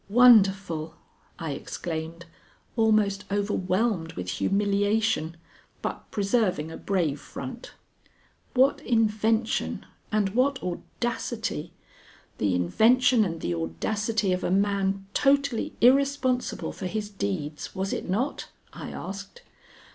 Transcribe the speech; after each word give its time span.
"Wonderful!" 0.09 0.95
I 1.37 1.51
exclaimed, 1.51 2.25
almost 2.75 3.23
overwhelmed 3.31 4.13
with 4.13 4.29
humiliation, 4.31 5.37
but 5.83 6.09
preserving 6.09 6.71
a 6.71 6.77
brave 6.77 7.19
front. 7.21 7.73
"What 8.55 8.81
invention 8.81 9.85
and 10.11 10.29
what 10.29 10.57
audacity! 10.63 11.73
the 12.39 12.55
invention 12.55 13.23
and 13.23 13.41
the 13.41 13.53
audacity 13.53 14.33
of 14.33 14.43
a 14.43 14.49
man 14.49 15.05
totally 15.13 15.75
irresponsible 15.81 16.71
for 16.71 16.87
his 16.87 17.07
deeds, 17.07 17.75
was 17.75 17.93
it 17.93 18.09
not?" 18.09 18.47
I 18.73 18.89
asked. 18.89 19.43